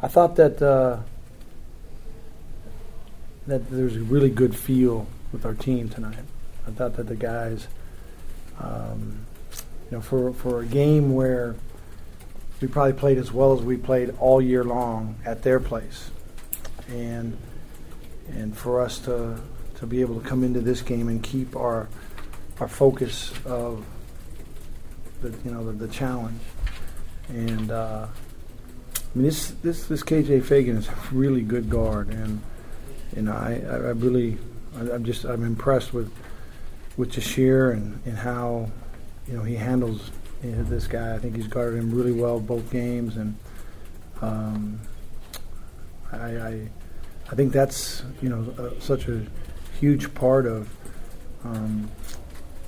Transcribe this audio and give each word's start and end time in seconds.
I 0.00 0.06
thought 0.06 0.36
that 0.36 0.62
uh, 0.62 0.98
that 3.48 3.68
there 3.70 3.84
was 3.84 3.96
a 3.96 4.00
really 4.00 4.30
good 4.30 4.54
feel 4.54 5.06
with 5.32 5.44
our 5.44 5.54
team 5.54 5.88
tonight. 5.88 6.24
I 6.66 6.70
thought 6.70 6.96
that 6.96 7.08
the 7.08 7.16
guys, 7.16 7.66
um, 8.60 9.26
you 9.90 9.96
know, 9.96 10.00
for 10.00 10.32
for 10.32 10.60
a 10.60 10.66
game 10.66 11.14
where 11.14 11.56
we 12.60 12.68
probably 12.68 12.92
played 12.92 13.18
as 13.18 13.32
well 13.32 13.52
as 13.58 13.62
we 13.62 13.76
played 13.76 14.14
all 14.20 14.40
year 14.40 14.62
long 14.62 15.16
at 15.24 15.42
their 15.42 15.58
place, 15.58 16.10
and 16.88 17.36
and 18.28 18.56
for 18.56 18.80
us 18.80 19.00
to 19.00 19.40
to 19.76 19.86
be 19.86 20.00
able 20.00 20.20
to 20.20 20.28
come 20.28 20.44
into 20.44 20.60
this 20.60 20.80
game 20.80 21.08
and 21.08 21.24
keep 21.24 21.56
our 21.56 21.88
our 22.60 22.68
focus 22.68 23.32
of 23.44 23.84
the 25.22 25.30
you 25.44 25.50
know 25.50 25.64
the, 25.64 25.72
the 25.72 25.88
challenge 25.88 26.40
and 27.28 27.70
uh, 27.70 28.06
I 29.14 29.18
mean 29.18 29.26
this 29.26 29.50
this 29.62 29.86
this 29.86 30.02
KJ 30.02 30.44
Fagan 30.44 30.76
is 30.76 30.88
a 30.88 30.94
really 31.12 31.42
good 31.42 31.70
guard 31.70 32.08
and 32.08 32.42
know 33.16 33.32
I, 33.32 33.62
I, 33.66 33.74
I 33.74 33.90
really 33.90 34.38
I, 34.76 34.94
am 34.94 35.04
just 35.04 35.24
I'm 35.24 35.44
impressed 35.44 35.92
with 35.92 36.12
with 36.96 37.12
Jahshire 37.12 37.72
and, 37.72 38.00
and 38.04 38.18
how 38.18 38.70
you 39.26 39.36
know 39.36 39.42
he 39.42 39.56
handles 39.56 40.10
you 40.42 40.52
know, 40.52 40.62
this 40.64 40.86
guy. 40.86 41.14
I 41.14 41.18
think 41.18 41.36
he's 41.36 41.48
guarded 41.48 41.78
him 41.78 41.94
really 41.94 42.12
well 42.12 42.40
both 42.40 42.70
games 42.70 43.16
and 43.16 43.36
um, 44.20 44.80
I, 46.12 46.16
I 46.16 46.68
I 47.30 47.34
think 47.34 47.52
that's 47.52 48.02
you 48.22 48.28
know 48.28 48.54
uh, 48.58 48.80
such 48.80 49.08
a 49.08 49.24
huge 49.80 50.12
part 50.14 50.46
of 50.46 50.68
um, 51.44 51.90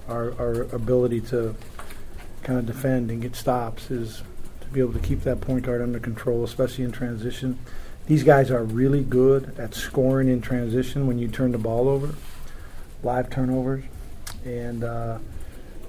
our, 0.09 0.33
our 0.39 0.63
ability 0.75 1.21
to 1.21 1.55
kind 2.43 2.59
of 2.59 2.67
defend 2.67 3.11
and 3.11 3.23
get 3.23 3.35
stops 3.37 3.91
is 3.91 4.23
be 4.73 4.81
able 4.81 4.93
to 4.93 4.99
keep 4.99 5.23
that 5.23 5.41
point 5.41 5.65
guard 5.65 5.83
under 5.83 5.99
control, 5.99 6.45
especially 6.45 6.85
in 6.85 6.93
transition. 6.93 7.59
These 8.07 8.25
guys 8.25 8.51
are 8.51 8.65
really 8.65 9.03
good 9.03 9.55
at 9.59 9.75
scoring 9.75 10.29
in 10.29 10.41
transition 10.41 11.07
when 11.07 11.19
you 11.19 11.29
turn 11.29 11.53
the 11.53 11.59
ball 11.59 11.89
over, 11.89 12.15
live 13.03 13.31
turnovers, 13.31 13.85
and 14.45 14.83
uh, 14.83 15.19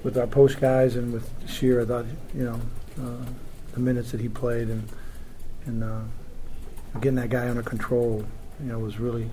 with 0.04 0.18
our 0.18 0.28
post 0.28 0.60
guys 0.60 0.96
and 0.96 1.14
with 1.14 1.30
Shear, 1.50 1.82
I 1.82 1.86
thought 1.86 2.06
you 2.36 2.44
know 2.44 2.62
uh, 3.02 3.26
the 3.74 3.80
minutes 3.80 4.12
that 4.12 4.22
he 4.22 4.30
played 4.30 4.68
and 4.68 4.88
and 5.66 5.84
uh, 5.84 6.02
getting 7.00 7.16
that 7.16 7.30
guy 7.30 7.50
under 7.50 7.64
control, 7.64 8.26
you 8.60 8.68
know, 8.68 8.80
was 8.80 9.00
really 9.00 9.30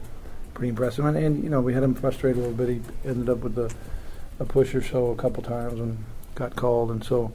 pretty 0.55 0.69
impressive. 0.69 1.05
And, 1.05 1.17
and 1.17 1.43
you 1.43 1.51
know, 1.51 1.61
we 1.61 1.75
had 1.75 1.83
him 1.83 1.95
frustrated 1.95 2.39
a 2.39 2.47
little 2.47 2.57
bit. 2.57 2.69
He 2.69 3.09
ended 3.09 3.29
up 3.29 3.39
with 3.39 3.59
a, 3.59 3.71
a 4.39 4.45
push 4.45 4.75
or 4.75 4.83
so 4.83 5.11
a 5.11 5.17
couple 5.17 5.43
times 5.43 5.81
and 5.81 6.05
got 6.35 6.55
called, 6.55 6.91
and 6.91 7.03
so 7.03 7.33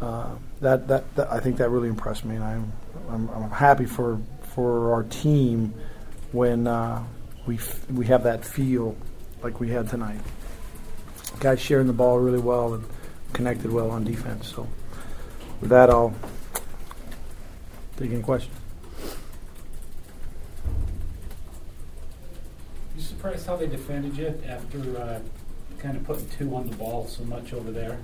uh, 0.00 0.34
that, 0.60 0.88
that, 0.88 1.14
that 1.16 1.30
I 1.30 1.40
think 1.40 1.56
that 1.58 1.68
really 1.70 1.88
impressed 1.88 2.24
me, 2.24 2.36
and 2.36 2.44
I'm 2.44 2.72
I'm, 3.08 3.28
I'm 3.30 3.50
happy 3.50 3.86
for 3.86 4.20
for 4.42 4.92
our 4.92 5.02
team 5.04 5.74
when 6.32 6.66
uh, 6.66 7.04
we 7.46 7.56
f- 7.56 7.90
we 7.90 8.06
have 8.06 8.22
that 8.24 8.44
feel 8.44 8.96
like 9.42 9.60
we 9.60 9.68
had 9.68 9.88
tonight. 9.88 10.20
Guys 11.38 11.60
sharing 11.60 11.86
the 11.86 11.92
ball 11.92 12.18
really 12.18 12.38
well 12.38 12.74
and 12.74 12.84
connected 13.32 13.72
well 13.72 13.90
on 13.90 14.04
defense. 14.04 14.48
So 14.48 14.66
with 15.60 15.70
that, 15.70 15.90
I'll 15.90 16.14
take 17.96 18.10
any 18.10 18.22
questions. 18.22 18.54
You 22.96 23.02
surprised 23.02 23.46
how 23.46 23.56
they 23.56 23.66
defended 23.66 24.16
you 24.16 24.34
after 24.46 24.78
uh, 24.98 25.20
kind 25.80 25.96
of 25.96 26.04
putting 26.04 26.28
two 26.30 26.54
on 26.54 26.68
the 26.68 26.76
ball 26.76 27.06
so 27.06 27.24
much 27.24 27.52
over 27.52 27.70
there? 27.70 27.98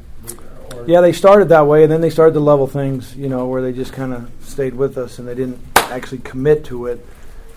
Yeah, 0.87 1.01
they 1.01 1.13
started 1.13 1.49
that 1.51 1.67
way, 1.67 1.83
and 1.83 1.93
then 1.93 2.01
they 2.01 2.11
started 2.11 2.33
to 2.35 2.41
level 2.41 2.67
things, 2.67 3.15
you 3.17 3.29
know, 3.29 3.47
where 3.47 3.63
they 3.63 3.73
just 3.73 3.93
kind 3.93 4.13
of 4.13 4.31
stayed 4.41 4.75
with 4.75 4.99
us 4.99 5.19
and 5.19 5.29
they 5.29 5.35
didn't 5.35 5.61
actually 5.77 6.19
commit 6.19 6.65
to 6.67 6.87
it. 6.87 7.05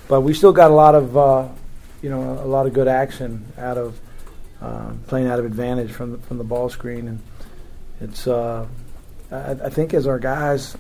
But 0.08 0.22
we 0.22 0.34
still 0.34 0.54
got 0.54 0.72
a 0.72 0.74
lot 0.74 0.96
of, 0.96 1.18
uh, 1.18 1.48
you 2.02 2.10
know, 2.10 2.34
a 2.34 2.46
lot 2.46 2.66
of 2.66 2.74
good 2.74 2.88
action 2.88 3.46
out 3.58 3.78
of 3.78 4.00
uh, 4.62 4.92
playing 5.08 5.28
out 5.28 5.40
of 5.40 5.46
advantage 5.46 5.92
from 5.92 6.14
the, 6.14 6.18
from 6.20 6.38
the 6.38 6.44
ball 6.44 6.70
screen, 6.70 7.08
and 7.08 7.20
it's. 8.02 8.28
Uh, 8.28 8.68
I, 9.32 9.52
I 9.52 9.70
think 9.70 9.94
as 9.94 10.08
our 10.08 10.20
guys, 10.20 10.76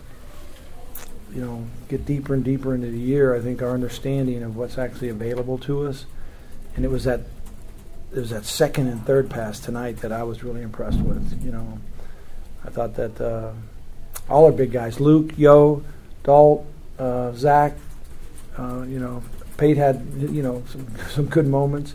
you 1.33 1.41
know, 1.41 1.65
get 1.87 2.05
deeper 2.05 2.33
and 2.33 2.43
deeper 2.43 2.73
into 2.73 2.89
the 2.89 2.99
year, 2.99 3.35
I 3.35 3.39
think 3.39 3.61
our 3.61 3.71
understanding 3.71 4.43
of 4.43 4.55
what's 4.55 4.77
actually 4.77 5.09
available 5.09 5.57
to 5.59 5.87
us, 5.87 6.05
and 6.75 6.83
it 6.83 6.89
was 6.89 7.03
that 7.03 7.21
it 8.11 8.17
was 8.17 8.31
that 8.31 8.45
second 8.45 8.87
and 8.87 9.05
third 9.05 9.29
pass 9.29 9.59
tonight 9.59 9.97
that 9.97 10.11
I 10.11 10.23
was 10.23 10.43
really 10.43 10.61
impressed 10.61 10.99
with. 10.99 11.43
You 11.43 11.51
know, 11.51 11.79
I 12.65 12.69
thought 12.69 12.95
that 12.95 13.21
uh, 13.21 13.51
all 14.29 14.45
our 14.45 14.51
big 14.51 14.71
guys, 14.71 14.99
Luke, 14.99 15.37
Yo, 15.37 15.83
Dalt, 16.23 16.65
uh, 16.97 17.33
Zach, 17.33 17.75
uh, 18.57 18.83
you 18.87 18.99
know, 18.99 19.23
Pate 19.57 19.77
had 19.77 20.05
you 20.17 20.41
know 20.41 20.63
some 20.69 20.87
some 21.09 21.25
good 21.25 21.47
moments, 21.47 21.93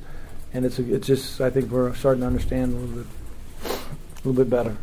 and 0.52 0.64
it's 0.64 0.78
a, 0.78 0.94
it's 0.94 1.06
just 1.06 1.40
I 1.40 1.50
think 1.50 1.70
we're 1.70 1.94
starting 1.94 2.20
to 2.20 2.26
understand 2.26 2.72
a 2.72 2.76
little 2.76 2.96
bit 2.96 3.06
a 3.64 4.28
little 4.28 4.44
bit 4.44 4.50
better. 4.50 4.76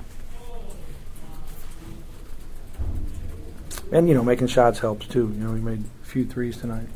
And 3.91 4.07
you 4.07 4.13
know, 4.13 4.23
making 4.23 4.47
shots 4.47 4.79
helps 4.79 5.07
too. 5.07 5.31
You 5.37 5.43
know, 5.45 5.51
we 5.51 5.59
made 5.59 5.83
a 6.03 6.05
few 6.05 6.25
threes 6.25 6.57
tonight. 6.57 6.87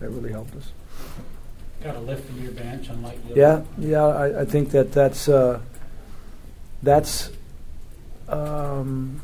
That 0.00 0.10
really 0.10 0.30
helped 0.30 0.54
us. 0.56 0.72
Got 1.82 1.96
a 1.96 2.00
lift 2.00 2.26
from 2.26 2.42
your 2.42 2.52
bench, 2.52 2.88
unlike 2.88 3.26
the 3.28 3.34
Yeah, 3.34 3.62
yeah, 3.78 4.04
I, 4.04 4.42
I 4.42 4.44
think 4.44 4.70
that 4.70 4.92
that's 4.92 5.28
uh, 5.28 5.60
that's 6.82 7.30
um, 8.28 9.20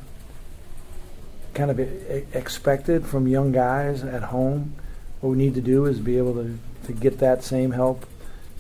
kind 1.53 1.71
of 1.71 1.81
e- 1.81 2.25
expected 2.33 3.07
from 3.07 3.27
young 3.29 3.53
guys 3.53 4.03
at 4.03 4.25
home. 4.25 4.75
What 5.21 5.31
we 5.31 5.37
need 5.37 5.55
to 5.55 5.61
do 5.61 5.87
is 5.87 5.99
be 5.99 6.19
able 6.19 6.35
to, 6.35 6.59
to 6.87 6.93
get 6.93 7.19
that 7.19 7.43
same 7.43 7.71
help, 7.71 8.07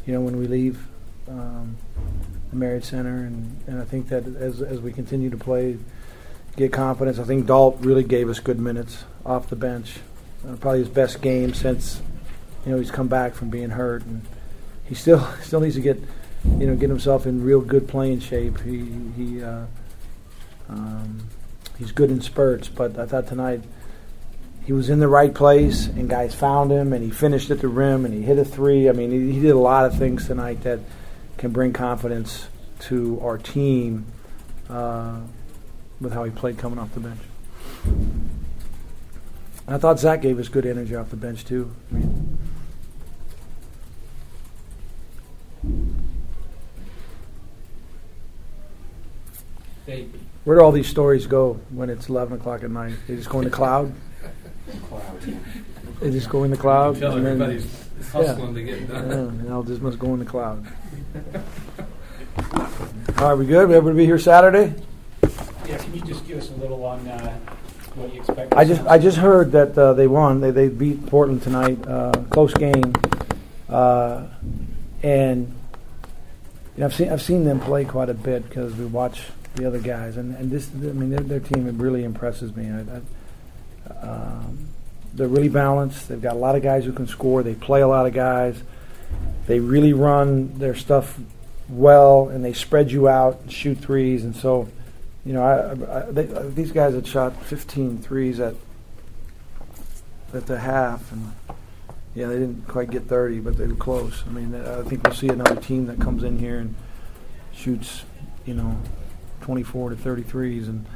you 0.06 0.12
know, 0.12 0.20
when 0.20 0.38
we 0.38 0.46
leave 0.46 0.86
um, 1.28 1.76
the 2.50 2.56
Marriott 2.56 2.84
Center, 2.84 3.16
and, 3.24 3.60
and 3.66 3.80
I 3.80 3.84
think 3.84 4.08
that 4.08 4.26
as 4.26 4.62
as 4.62 4.80
we 4.80 4.92
continue 4.92 5.30
to 5.30 5.36
play, 5.36 5.78
get 6.56 6.72
confidence. 6.72 7.18
I 7.18 7.24
think 7.24 7.46
Dalt 7.46 7.78
really 7.80 8.04
gave 8.04 8.28
us 8.28 8.40
good 8.40 8.58
minutes 8.58 9.04
off 9.24 9.48
the 9.48 9.56
bench, 9.56 9.98
uh, 10.46 10.56
probably 10.56 10.80
his 10.80 10.88
best 10.88 11.20
game 11.20 11.54
since 11.54 12.00
you 12.64 12.72
know 12.72 12.78
he's 12.78 12.90
come 12.90 13.08
back 13.08 13.34
from 13.34 13.50
being 13.50 13.70
hurt, 13.70 14.04
and 14.04 14.22
he 14.86 14.94
still 14.94 15.26
still 15.42 15.60
needs 15.60 15.74
to 15.76 15.80
get 15.80 16.00
you 16.44 16.66
know 16.66 16.76
get 16.76 16.88
himself 16.88 17.26
in 17.26 17.42
real 17.42 17.60
good 17.60 17.88
playing 17.88 18.20
shape. 18.20 18.60
He 18.60 18.86
he 19.16 19.42
uh, 19.42 19.66
um, 20.68 21.28
he's 21.78 21.92
good 21.92 22.10
in 22.10 22.20
spurts, 22.20 22.68
but 22.68 22.98
I 22.98 23.06
thought 23.06 23.26
tonight 23.26 23.62
he 24.64 24.72
was 24.72 24.88
in 24.88 24.98
the 24.98 25.08
right 25.08 25.34
place, 25.34 25.86
and 25.86 26.08
guys 26.08 26.34
found 26.34 26.72
him, 26.72 26.92
and 26.92 27.04
he 27.04 27.10
finished 27.10 27.50
at 27.50 27.60
the 27.60 27.68
rim, 27.68 28.04
and 28.04 28.14
he 28.14 28.22
hit 28.22 28.38
a 28.38 28.44
three. 28.44 28.88
I 28.88 28.92
mean, 28.92 29.10
he, 29.10 29.32
he 29.32 29.40
did 29.40 29.50
a 29.50 29.58
lot 29.58 29.84
of 29.84 29.98
things 29.98 30.26
tonight 30.26 30.62
that 30.62 30.80
can 31.36 31.50
bring 31.50 31.72
confidence 31.72 32.48
to 32.80 33.20
our 33.22 33.36
team 33.36 34.06
uh, 34.70 35.20
with 36.00 36.12
how 36.12 36.24
he 36.24 36.30
played 36.30 36.56
coming 36.56 36.78
off 36.78 36.94
the 36.94 37.00
bench. 37.00 37.20
I 39.66 39.78
thought 39.78 39.98
Zach 39.98 40.22
gave 40.22 40.38
us 40.38 40.48
good 40.48 40.66
energy 40.66 40.94
off 40.94 41.10
the 41.10 41.16
bench 41.16 41.44
too. 41.44 41.74
I 41.90 41.94
mean, 41.94 42.38
They, 49.86 50.06
where 50.42 50.58
do 50.58 50.62
all 50.64 50.72
these 50.72 50.88
stories 50.88 51.26
go 51.26 51.54
when 51.70 51.88
it's 51.88 52.08
11 52.08 52.34
o'clock 52.40 52.64
at 52.64 52.70
night? 52.70 52.94
They 53.06 53.16
just 53.16 53.28
go 53.30 53.38
in 53.38 53.44
the 53.44 53.50
cloud? 53.50 53.94
cloud. 54.88 55.20
They 56.00 56.10
just 56.10 56.28
go 56.28 56.44
in 56.44 56.50
the 56.50 56.56
cloud? 56.56 56.98
Tell 56.98 57.12
and 57.16 57.24
then- 57.24 57.40
everybody's 57.40 57.66
hustling 58.12 58.54
to 58.54 58.62
get 58.62 58.80
Yeah, 58.80 58.86
done. 58.86 59.10
and 59.12 59.52
all 59.52 59.62
just 59.62 59.80
must 59.80 59.98
go 59.98 60.12
in 60.14 60.18
the 60.18 60.24
cloud. 60.24 60.66
All 63.18 63.28
right, 63.28 63.34
we 63.34 63.46
good? 63.46 63.68
We 63.68 63.74
everybody 63.76 64.02
be 64.02 64.06
here 64.06 64.18
Saturday? 64.18 64.74
yeah, 65.66 65.78
can 65.78 65.94
you 65.94 66.00
just 66.02 66.26
give 66.26 66.38
us 66.38 66.50
a 66.50 66.54
little 66.54 66.84
on 66.84 67.06
uh, 67.08 67.32
what 67.94 68.12
you 68.12 68.20
expect? 68.20 68.52
I 68.54 68.64
just 68.64 68.82
I 68.86 68.98
just 68.98 69.16
heard 69.16 69.52
that 69.52 69.78
uh, 69.78 69.92
they 69.94 70.06
won. 70.08 70.40
They 70.40 70.50
they 70.50 70.68
beat 70.68 71.06
Portland 71.06 71.42
tonight. 71.42 71.78
Uh, 71.86 72.12
close 72.30 72.52
game, 72.52 72.92
uh, 73.68 74.26
and 75.02 75.46
you 76.76 76.80
know, 76.80 76.86
I've 76.86 76.94
seen 76.94 77.08
I've 77.10 77.22
seen 77.22 77.44
them 77.44 77.60
play 77.60 77.84
quite 77.84 78.10
a 78.10 78.14
bit 78.14 78.46
because 78.48 78.74
we 78.74 78.84
watch 78.84 79.22
the 79.54 79.66
other 79.66 79.78
guys, 79.78 80.16
and, 80.16 80.34
and 80.36 80.50
this 80.50 80.70
I 80.74 80.92
mean 80.92 81.10
their, 81.10 81.20
their 81.20 81.40
team 81.40 81.78
really 81.78 82.04
impresses 82.04 82.54
me. 82.54 82.70
I, 82.70 82.80
I, 82.80 84.06
um, 84.06 84.68
they're 85.12 85.28
really 85.28 85.48
balanced. 85.48 86.08
They've 86.08 86.20
got 86.20 86.34
a 86.34 86.38
lot 86.38 86.56
of 86.56 86.62
guys 86.62 86.84
who 86.84 86.92
can 86.92 87.06
score. 87.06 87.42
They 87.42 87.54
play 87.54 87.82
a 87.82 87.88
lot 87.88 88.06
of 88.06 88.12
guys. 88.12 88.60
They 89.46 89.60
really 89.60 89.92
run 89.92 90.58
their 90.58 90.74
stuff 90.74 91.18
well, 91.68 92.28
and 92.28 92.44
they 92.44 92.52
spread 92.52 92.90
you 92.90 93.08
out 93.08 93.40
and 93.42 93.52
shoot 93.52 93.78
threes. 93.78 94.24
And 94.24 94.34
so, 94.34 94.68
you 95.24 95.32
know, 95.32 95.42
I, 95.42 95.98
I, 95.98 96.10
they, 96.10 96.24
these 96.50 96.72
guys 96.72 96.94
had 96.94 97.06
shot 97.06 97.40
15 97.44 97.98
threes 97.98 98.40
at 98.40 98.54
at 100.32 100.46
the 100.46 100.58
half, 100.58 101.12
and 101.12 101.32
yeah, 102.14 102.26
they 102.26 102.38
didn't 102.38 102.66
quite 102.66 102.90
get 102.90 103.04
30, 103.04 103.40
but 103.40 103.56
they 103.56 103.68
were 103.68 103.76
close. 103.76 104.24
I 104.26 104.30
mean, 104.30 104.54
I 104.54 104.82
think 104.82 105.04
we'll 105.04 105.14
see 105.14 105.28
another 105.28 105.56
team 105.56 105.86
that 105.86 106.00
comes 106.00 106.24
in 106.24 106.38
here 106.38 106.58
and 106.58 106.74
shoots, 107.52 108.04
you 108.44 108.54
know, 108.54 108.76
24 109.44 109.90
to 109.90 109.96
33s, 109.96 110.68
and 110.68 110.86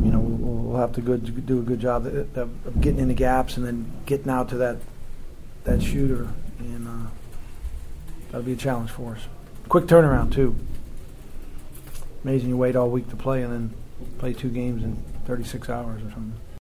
you 0.00 0.12
know, 0.12 0.20
we'll, 0.20 0.54
we'll 0.54 0.80
have 0.80 0.92
to 0.92 1.00
good, 1.00 1.44
do 1.46 1.58
a 1.58 1.62
good 1.62 1.80
job 1.80 2.06
of, 2.06 2.36
of 2.36 2.80
getting 2.80 3.00
in 3.00 3.08
the 3.08 3.14
gaps 3.14 3.56
and 3.56 3.66
then 3.66 3.90
getting 4.06 4.30
out 4.30 4.48
to 4.50 4.56
that 4.56 4.76
that 5.64 5.82
shooter, 5.82 6.28
and 6.60 6.86
uh, 6.86 7.10
that'll 8.26 8.46
be 8.46 8.52
a 8.52 8.56
challenge 8.56 8.90
for 8.90 9.14
us. 9.16 9.26
Quick 9.68 9.86
turnaround 9.86 10.32
too. 10.32 10.54
Amazing, 12.22 12.50
you 12.50 12.56
wait 12.56 12.76
all 12.76 12.88
week 12.88 13.10
to 13.10 13.16
play 13.16 13.42
and 13.42 13.52
then 13.52 13.74
play 14.18 14.32
two 14.32 14.48
games 14.48 14.84
in 14.84 15.02
36 15.26 15.68
hours 15.68 16.02
or 16.02 16.10
something. 16.12 16.34